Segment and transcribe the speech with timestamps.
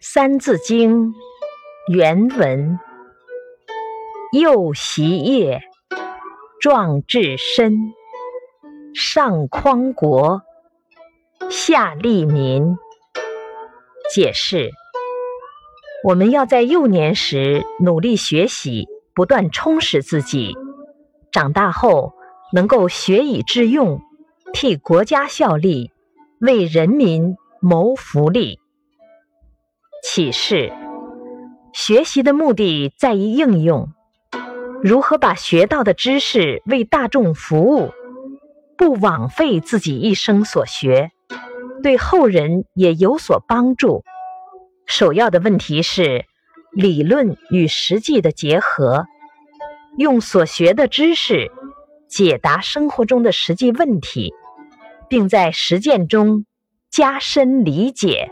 [0.00, 1.08] 三字经》
[1.92, 2.78] 原文：
[4.30, 5.60] 幼习业，
[6.60, 7.74] 壮志身，
[8.94, 10.42] 上匡国，
[11.50, 12.76] 下利民。
[14.14, 14.70] 解释：
[16.04, 20.54] 我们要在幼年时努力学习，不断充实自己，
[21.32, 22.12] 长大后
[22.52, 24.00] 能够学以致用，
[24.52, 25.90] 替国家效力，
[26.38, 28.60] 为人民谋福利。
[30.02, 30.72] 启示：
[31.72, 33.92] 学习的目的在于应用，
[34.82, 37.90] 如何把学到的知识为大众服务，
[38.76, 41.10] 不枉费自己一生所学，
[41.82, 44.04] 对后人也有所帮助。
[44.86, 46.24] 首要的问题是
[46.72, 49.06] 理论与实际的结合，
[49.96, 51.50] 用所学的知识
[52.08, 54.32] 解答生活中的实际问题，
[55.08, 56.46] 并在实践中
[56.88, 58.30] 加深理解。